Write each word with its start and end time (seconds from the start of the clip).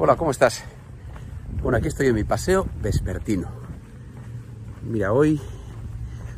Hola, 0.00 0.14
¿cómo 0.14 0.30
estás? 0.30 0.62
Bueno, 1.60 1.78
aquí 1.78 1.88
estoy 1.88 2.06
en 2.06 2.14
mi 2.14 2.22
paseo 2.22 2.68
vespertino. 2.80 3.48
Mira, 4.84 5.12
hoy 5.12 5.40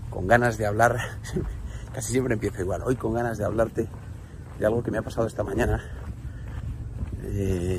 con 0.09 0.27
ganas 0.27 0.57
de 0.57 0.65
hablar, 0.65 0.97
casi 1.93 2.11
siempre 2.13 2.33
empiezo 2.33 2.63
igual, 2.63 2.81
hoy 2.87 2.97
con 2.97 3.13
ganas 3.13 3.37
de 3.37 3.45
hablarte 3.45 3.87
de 4.59 4.65
algo 4.65 4.83
que 4.83 4.91
me 4.91 4.97
ha 4.97 5.03
pasado 5.03 5.27
esta 5.27 5.45
mañana, 5.45 5.85
eh, 7.23 7.79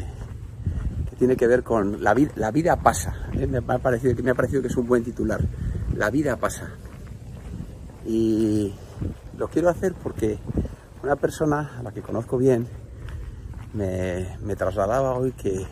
que 1.10 1.16
tiene 1.16 1.36
que 1.36 1.48
ver 1.48 1.64
con 1.64 2.04
la, 2.04 2.14
vida, 2.14 2.32
la 2.36 2.52
vida 2.52 2.76
pasa. 2.76 3.16
¿eh? 3.34 3.48
Me, 3.48 3.58
ha 3.58 3.80
parecido, 3.80 4.14
me 4.24 4.30
ha 4.30 4.36
parecido 4.36 4.62
que 4.62 4.68
es 4.68 4.78
un 4.78 4.86
buen 4.86 5.04
titular. 5.04 5.42
La 5.96 6.12
vida 6.12 6.36
pasa. 6.36 6.70
Y 8.06 8.72
lo 9.36 9.48
quiero 9.48 9.70
hacer 9.70 9.96
porque 9.96 10.38
una 11.02 11.16
persona 11.16 11.80
a 11.80 11.82
la 11.82 11.92
que 11.92 12.04
conozco 12.04 12.38
bien 12.38 12.68
me, 13.74 14.56
trasladaba 14.56 15.14
hoy 15.14 15.32
que 15.32 15.66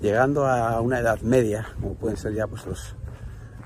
llegando 0.00 0.46
a 0.46 0.80
una 0.80 0.98
edad 0.98 1.20
media, 1.20 1.66
como 1.80 1.94
pueden 1.94 2.16
ser 2.16 2.34
ya 2.34 2.46
pues 2.46 2.66
los, 2.66 2.94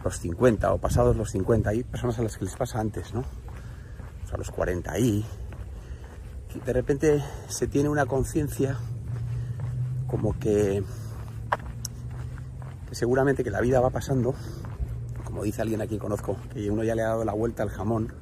los 0.05 0.17
50 0.19 0.73
o 0.73 0.79
pasados 0.79 1.17
los 1.17 1.31
50, 1.31 1.71
hay 1.71 1.83
personas 1.85 2.19
a 2.19 2.23
las 2.23 2.37
que 2.37 2.45
les 2.45 2.57
pasa 2.57 2.81
antes, 2.81 3.13
¿no? 3.13 3.21
O 3.21 4.29
sea, 4.29 4.39
los 4.39 4.51
40 4.51 4.99
y 4.99 5.25
de 6.65 6.73
repente 6.73 7.23
se 7.49 7.69
tiene 7.69 7.89
una 7.89 8.07
conciencia 8.07 8.77
como 10.07 10.39
que, 10.39 10.83
que 12.89 12.95
seguramente 12.95 13.45
que 13.45 13.51
la 13.51 13.61
vida 13.61 13.81
va 13.81 13.91
pasando, 13.91 14.35
como 15.25 15.45
dice 15.45 15.63
alguien 15.63 15.81
a 15.81 15.87
quien 15.87 16.01
conozco, 16.01 16.37
que 16.53 16.69
uno 16.71 16.83
ya 16.83 16.97
le 16.97 17.03
ha 17.03 17.09
dado 17.09 17.25
la 17.25 17.33
vuelta 17.33 17.63
al 17.63 17.71
jamón, 17.71 18.13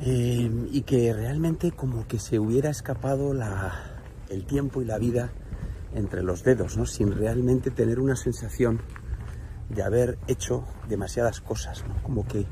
eh, 0.00 0.50
y 0.70 0.82
que 0.82 1.12
realmente 1.12 1.72
como 1.72 2.06
que 2.06 2.18
se 2.18 2.38
hubiera 2.38 2.70
escapado 2.70 3.34
la, 3.34 3.98
el 4.28 4.44
tiempo 4.44 4.80
y 4.80 4.84
la 4.84 4.98
vida 4.98 5.32
entre 5.94 6.22
los 6.22 6.44
dedos, 6.44 6.76
¿no? 6.76 6.86
sin 6.86 7.12
realmente 7.12 7.70
tener 7.70 7.98
una 7.98 8.14
sensación 8.14 8.80
de 9.68 9.82
haber 9.82 10.18
hecho 10.28 10.64
demasiadas 10.88 11.40
cosas, 11.40 11.84
¿no? 11.86 12.02
como 12.02 12.26
que 12.26 12.46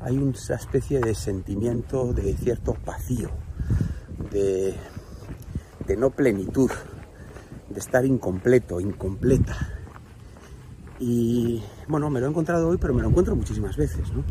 hay 0.00 0.16
una 0.16 0.32
especie 0.32 1.00
de 1.00 1.14
sentimiento 1.14 2.12
de 2.12 2.34
cierto 2.34 2.76
vacío, 2.86 3.30
de, 4.30 4.74
de 5.86 5.96
no 5.96 6.10
plenitud, 6.10 6.70
de 7.68 7.78
estar 7.78 8.04
incompleto, 8.06 8.80
incompleta. 8.80 9.56
Y 10.98 11.62
bueno, 11.88 12.08
me 12.10 12.20
lo 12.20 12.26
he 12.26 12.30
encontrado 12.30 12.68
hoy, 12.68 12.78
pero 12.78 12.94
me 12.94 13.02
lo 13.02 13.08
encuentro 13.08 13.36
muchísimas 13.36 13.76
veces, 13.76 14.10
¿no? 14.12 14.24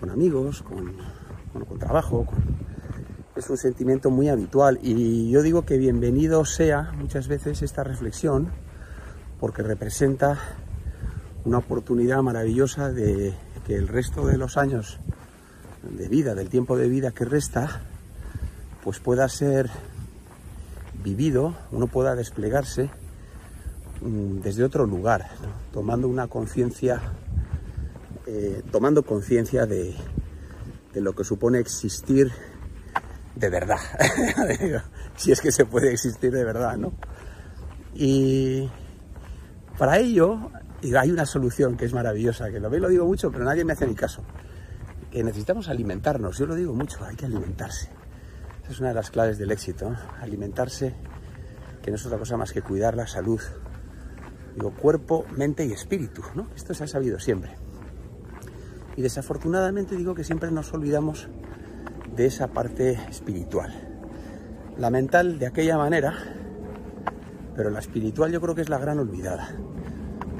Con 0.00 0.10
amigos, 0.10 0.62
con, 0.62 0.96
bueno, 1.52 1.66
con 1.66 1.78
trabajo, 1.78 2.26
es 3.36 3.48
un 3.50 3.56
sentimiento 3.56 4.10
muy 4.10 4.28
habitual. 4.28 4.78
Y 4.82 5.30
yo 5.30 5.42
digo 5.42 5.64
que 5.64 5.78
bienvenido 5.78 6.44
sea 6.44 6.92
muchas 6.96 7.28
veces 7.28 7.62
esta 7.62 7.84
reflexión 7.84 8.48
porque 9.40 9.62
representa 9.62 10.38
una 11.44 11.58
oportunidad 11.58 12.22
maravillosa 12.22 12.90
de 12.92 13.34
que 13.66 13.74
el 13.74 13.88
resto 13.88 14.26
de 14.26 14.38
los 14.38 14.56
años 14.56 14.98
de 15.82 16.08
vida, 16.08 16.34
del 16.34 16.48
tiempo 16.48 16.76
de 16.76 16.88
vida 16.88 17.10
que 17.10 17.24
resta, 17.24 17.82
pues 18.84 19.00
pueda 19.00 19.28
ser 19.28 19.70
vivido, 21.02 21.54
uno 21.72 21.88
pueda 21.88 22.14
desplegarse 22.14 22.90
mm, 24.00 24.40
desde 24.40 24.64
otro 24.64 24.86
lugar, 24.86 25.28
tomando 25.72 26.06
una 26.08 26.28
conciencia, 26.28 27.00
eh, 28.26 28.62
tomando 28.70 29.02
conciencia 29.02 29.66
de, 29.66 29.96
de 30.92 31.00
lo 31.00 31.14
que 31.14 31.24
supone 31.24 31.58
existir 31.58 32.30
de 33.34 33.48
verdad, 33.48 33.78
si 35.16 35.32
es 35.32 35.40
que 35.40 35.50
se 35.50 35.64
puede 35.64 35.90
existir 35.90 36.30
de 36.30 36.44
verdad, 36.44 36.76
¿no? 36.76 36.92
Y 37.94 38.68
para 39.78 39.98
ello 39.98 40.50
hay 40.98 41.10
una 41.10 41.24
solución 41.24 41.76
que 41.76 41.86
es 41.86 41.94
maravillosa, 41.94 42.50
que 42.50 42.60
lo 42.60 42.68
veo 42.68 42.80
lo 42.80 42.88
digo 42.88 43.06
mucho, 43.06 43.30
pero 43.30 43.44
nadie 43.44 43.64
me 43.64 43.72
hace 43.72 43.86
ni 43.86 43.94
caso, 43.94 44.22
que 45.10 45.24
necesitamos 45.24 45.68
alimentarnos, 45.68 46.36
yo 46.36 46.46
lo 46.46 46.54
digo 46.54 46.74
mucho, 46.74 47.04
hay 47.04 47.16
que 47.16 47.26
alimentarse. 47.26 47.88
Esa 48.62 48.72
es 48.72 48.80
una 48.80 48.90
de 48.90 48.94
las 48.94 49.10
claves 49.10 49.38
del 49.38 49.50
éxito, 49.50 49.94
alimentarse, 50.20 50.94
que 51.82 51.90
no 51.90 51.96
es 51.96 52.06
otra 52.06 52.18
cosa 52.18 52.36
más 52.36 52.52
que 52.52 52.62
cuidar 52.62 52.96
la 52.96 53.06
salud, 53.06 53.40
digo, 54.54 54.72
cuerpo, 54.74 55.24
mente 55.36 55.64
y 55.64 55.72
espíritu, 55.72 56.22
¿no? 56.34 56.48
Esto 56.54 56.74
se 56.74 56.84
ha 56.84 56.86
sabido 56.86 57.18
siempre. 57.18 57.56
Y 58.96 59.02
desafortunadamente 59.02 59.96
digo 59.96 60.14
que 60.14 60.24
siempre 60.24 60.50
nos 60.50 60.72
olvidamos 60.72 61.28
de 62.14 62.26
esa 62.26 62.48
parte 62.48 62.92
espiritual. 63.08 63.72
La 64.76 64.90
mental 64.90 65.38
de 65.38 65.46
aquella 65.46 65.76
manera, 65.78 66.14
pero 67.56 67.70
la 67.70 67.78
espiritual 67.78 68.32
yo 68.32 68.40
creo 68.40 68.54
que 68.54 68.62
es 68.62 68.68
la 68.68 68.78
gran 68.78 68.98
olvidada. 68.98 69.50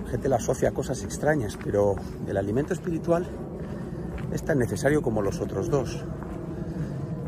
La 0.04 0.10
gente 0.10 0.28
la 0.28 0.36
asocia 0.36 0.70
a 0.70 0.72
cosas 0.72 1.02
extrañas, 1.02 1.58
pero 1.62 1.94
el 2.26 2.36
alimento 2.36 2.74
espiritual 2.74 3.26
es 4.32 4.42
tan 4.42 4.58
necesario 4.58 5.02
como 5.02 5.22
los 5.22 5.40
otros 5.40 5.70
dos. 5.70 6.04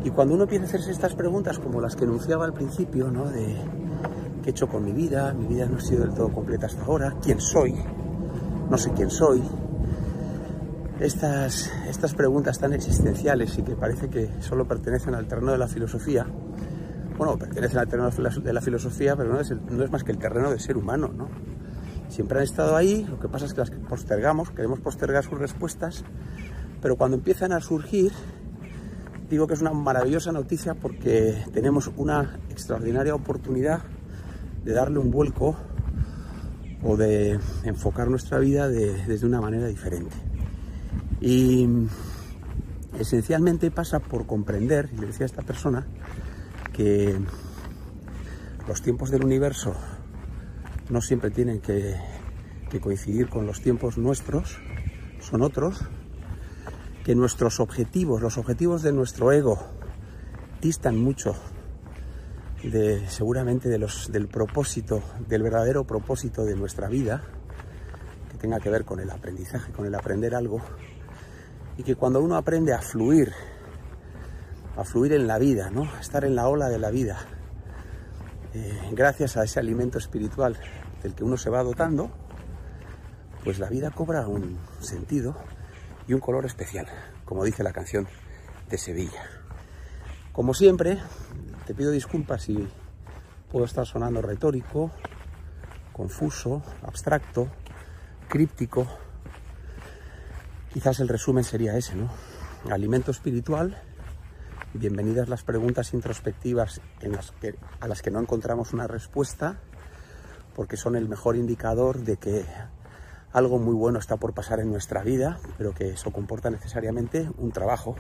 Y 0.05 0.11
cuando 0.11 0.35
uno 0.35 0.45
empieza 0.45 0.65
a 0.65 0.69
hacerse 0.69 0.91
estas 0.91 1.15
preguntas 1.15 1.59
como 1.59 1.81
las 1.81 1.97
que 1.97 2.05
enunciaba 2.05 2.45
al 2.45 2.53
principio, 2.53 3.11
¿no? 3.11 3.31
De 3.31 3.56
qué 4.43 4.49
he 4.49 4.51
hecho 4.51 4.69
con 4.69 4.85
mi 4.85 4.93
vida, 4.93 5.33
mi 5.33 5.47
vida 5.47 5.67
no 5.67 5.79
ha 5.79 5.81
sido 5.81 6.03
del 6.03 6.15
todo 6.15 6.31
completa 6.31 6.67
hasta 6.67 6.85
ahora, 6.85 7.15
quién 7.23 7.41
soy, 7.41 7.75
no 8.69 8.77
sé 8.77 8.93
quién 8.93 9.11
soy, 9.11 9.43
estas, 11.05 12.15
preguntas 12.17 12.59
tan 12.59 12.73
existenciales 12.73 13.59
y 13.59 13.63
que 13.63 13.77
parece 13.77 14.09
que 14.09 14.31
solo 14.41 14.67
pertenecen 14.67 15.15
al 15.15 15.27
terreno 15.27 15.53
de 15.53 15.59
la 15.59 15.69
filosofía, 15.69 16.27
bueno, 17.17 17.39
pertenecen 17.39 17.79
al 17.79 17.87
terreno 17.87 18.11
de 18.11 18.53
la 18.53 18.61
filosofía, 18.61 19.15
pero 19.17 19.33
no 19.33 19.85
es 19.85 19.91
más 19.91 20.03
que 20.03 20.13
el 20.13 20.19
terreno 20.19 20.51
del 20.51 20.61
ser 20.61 20.77
humano, 20.77 21.09
¿no? 21.09 21.29
Siempre 22.09 22.39
han 22.39 22.45
estado 22.45 22.77
ahí, 22.77 23.05
lo 23.05 23.19
que 23.19 23.29
pasa 23.29 23.47
es 23.47 23.55
que 23.55 23.61
las 23.61 23.71
postergamos, 23.71 24.51
queremos 24.51 24.81
postergar 24.81 25.25
sus 25.25 25.39
respuestas, 25.39 26.05
pero 26.81 26.97
cuando 26.97 27.17
empiezan 27.17 27.53
a 27.53 27.61
surgir, 27.61 28.13
digo 29.29 29.47
que 29.47 29.55
es 29.55 29.61
una 29.61 29.73
maravillosa 29.73 30.33
noticia 30.33 30.75
porque 30.75 31.45
tenemos 31.53 31.91
una 31.97 32.39
extraordinaria 32.51 33.15
oportunidad 33.15 33.81
de 34.65 34.73
darle 34.73 34.99
un 34.99 35.11
vuelco 35.11 35.57
o 36.83 36.97
de 36.97 37.39
enfocar 37.65 38.09
nuestra 38.09 38.39
vida 38.39 38.69
desde 38.69 39.27
una 39.27 39.41
manera 39.41 39.67
diferente. 39.67 40.34
Y 41.25 41.67
esencialmente 42.99 43.71
pasa 43.71 43.99
por 43.99 44.27
comprender, 44.27 44.91
y 44.93 45.01
le 45.01 45.07
decía 45.07 45.25
a 45.25 45.27
esta 45.27 45.41
persona, 45.41 45.87
que 46.75 47.19
los 48.69 48.83
tiempos 48.83 49.11
del 49.11 49.25
universo 49.25 49.75
no 50.91 51.01
siempre 51.01 51.31
tienen 51.31 51.62
que, 51.62 51.97
que, 52.69 52.79
coincidir 52.79 53.31
con 53.31 53.47
los 53.47 53.62
tiempos 53.62 53.97
nuestros, 53.97 54.59
son 55.21 55.41
otros, 55.41 55.81
que 57.05 57.15
nuestros 57.15 57.59
objetivos, 57.59 58.21
los 58.21 58.37
objetivos 58.37 58.83
de 58.83 58.93
nuestro 58.93 59.33
ego, 59.33 59.59
distan 60.61 60.99
mucho 60.99 61.35
de 62.62 63.09
seguramente 63.09 63.71
de 63.71 63.79
los, 63.79 64.12
del 64.12 64.29
propósito, 64.29 65.03
del 65.27 65.43
verdadero 65.43 65.87
propósito 65.87 66.45
de 66.45 66.55
nuestra 66.55 66.89
vida, 66.89 67.23
que 68.31 68.37
tenga 68.37 68.61
que 68.61 68.69
ver 68.69 68.85
con 68.85 69.01
el 69.01 69.11
aprendizaje, 69.11 69.73
con 69.73 69.87
el 69.87 69.95
aprender 69.95 70.35
algo, 70.35 70.61
y 71.77 71.83
que 71.83 71.97
cuando 71.97 72.21
uno 72.21 72.37
aprende 72.37 72.73
a 72.73 72.81
fluir, 72.81 73.33
a 74.77 74.85
fluir 74.85 75.12
en 75.12 75.27
la 75.27 75.39
vida, 75.39 75.71
¿no? 75.71 75.83
a 75.83 76.01
estar 76.01 76.25
en 76.25 76.35
la 76.35 76.49
ola 76.49 76.69
de 76.69 76.79
la 76.79 76.91
vida, 76.91 77.19
eh, 78.55 78.91
gracias 78.93 79.37
a 79.37 79.45
ese 79.45 79.59
alimento 79.59 79.99
espiritual 79.99 80.57
del 81.03 81.15
que 81.15 81.25
uno 81.25 81.37
se 81.37 81.51
va 81.51 81.62
dotando, 81.62 82.11
pues 83.43 83.59
la 83.59 83.69
vida 83.69 83.91
cobra 83.91 84.27
un 84.27 84.59
sentido 84.81 85.37
y 86.07 86.15
un 86.15 86.21
color 86.21 86.47
especial, 86.47 86.87
como 87.25 87.45
dice 87.45 87.62
la 87.62 87.73
canción 87.73 88.06
de 88.69 88.79
Sevilla. 88.79 89.23
Como 90.33 90.55
siempre, 90.55 90.99
te 91.67 91.75
pido 91.75 91.91
disculpas 91.91 92.43
si 92.43 92.69
puedo 93.51 93.67
estar 93.67 93.87
sonando 93.87 94.23
retórico, 94.23 94.91
confuso, 95.93 96.62
abstracto, 96.82 97.49
críptico, 98.29 98.87
Quizás 100.75 100.99
el 100.99 101.06
resumen 101.06 101.44
sería 101.44 101.76
ese, 101.76 101.94
¿no? 101.94 102.11
Alimento 102.69 103.12
espiritual, 103.12 103.81
bienvenidas 104.73 105.29
las 105.29 105.44
preguntas 105.44 105.94
introspectivas 105.94 106.81
en 107.00 107.12
las 107.12 107.31
que, 107.31 107.55
a 107.79 107.87
las 107.87 108.03
que 108.03 108.11
no 108.11 108.19
encontramos 108.19 108.73
una 108.73 108.88
respuesta, 108.88 109.61
porque 110.53 110.76
son 110.76 110.97
el 110.97 111.09
mejor 111.09 111.37
indicador 111.37 112.00
de 112.00 112.17
que 112.17 112.44
algo 113.32 113.61
muy 113.61 113.75
bueno 113.76 114.00
está 114.00 114.17
por 114.17 114.35
pasar 114.35 114.59
en 114.59 114.69
nuestra 114.69 115.05
vida, 115.05 115.38
pero 115.59 115.73
que 115.73 115.91
eso 115.91 116.11
comporta 116.11 116.50
necesariamente 116.50 117.31
un 117.38 117.53
trabajo 117.53 117.94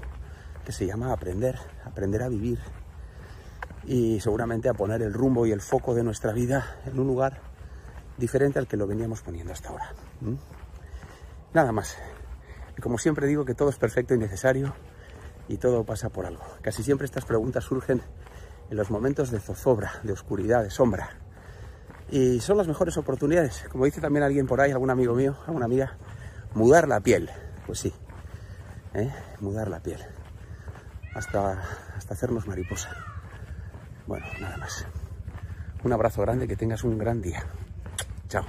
que 0.66 0.72
se 0.72 0.84
llama 0.84 1.12
aprender, 1.12 1.56
aprender 1.84 2.24
a 2.24 2.28
vivir 2.28 2.58
y 3.84 4.18
seguramente 4.18 4.68
a 4.68 4.74
poner 4.74 5.00
el 5.02 5.14
rumbo 5.14 5.46
y 5.46 5.52
el 5.52 5.60
foco 5.60 5.94
de 5.94 6.02
nuestra 6.02 6.32
vida 6.32 6.78
en 6.86 6.98
un 6.98 7.06
lugar 7.06 7.40
diferente 8.18 8.58
al 8.58 8.66
que 8.66 8.76
lo 8.76 8.88
veníamos 8.88 9.20
poniendo 9.20 9.52
hasta 9.52 9.68
ahora. 9.68 9.94
Nada 11.52 11.70
más. 11.70 11.96
Como 12.84 12.98
siempre 12.98 13.26
digo 13.26 13.46
que 13.46 13.54
todo 13.54 13.70
es 13.70 13.76
perfecto 13.76 14.12
y 14.14 14.18
necesario 14.18 14.74
y 15.48 15.56
todo 15.56 15.84
pasa 15.84 16.10
por 16.10 16.26
algo. 16.26 16.44
Casi 16.60 16.82
siempre 16.82 17.06
estas 17.06 17.24
preguntas 17.24 17.64
surgen 17.64 18.02
en 18.68 18.76
los 18.76 18.90
momentos 18.90 19.30
de 19.30 19.40
zozobra, 19.40 19.90
de 20.02 20.12
oscuridad, 20.12 20.62
de 20.62 20.68
sombra. 20.68 21.08
Y 22.10 22.40
son 22.40 22.58
las 22.58 22.68
mejores 22.68 22.98
oportunidades. 22.98 23.64
Como 23.72 23.86
dice 23.86 24.02
también 24.02 24.22
alguien 24.22 24.46
por 24.46 24.60
ahí, 24.60 24.70
algún 24.70 24.90
amigo 24.90 25.14
mío, 25.14 25.34
alguna 25.46 25.64
amiga, 25.64 25.96
mudar 26.52 26.86
la 26.86 27.00
piel. 27.00 27.30
Pues 27.64 27.78
sí, 27.78 27.94
¿eh? 28.92 29.10
mudar 29.40 29.68
la 29.68 29.80
piel. 29.80 30.00
Hasta, 31.14 31.62
hasta 31.96 32.12
hacernos 32.12 32.46
mariposa. 32.46 32.90
Bueno, 34.06 34.26
nada 34.42 34.58
más. 34.58 34.84
Un 35.84 35.92
abrazo 35.94 36.20
grande, 36.20 36.46
que 36.46 36.56
tengas 36.56 36.84
un 36.84 36.98
gran 36.98 37.22
día. 37.22 37.46
Chao. 38.28 38.44